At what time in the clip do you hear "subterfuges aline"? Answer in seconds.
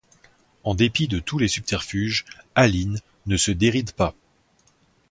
1.47-2.97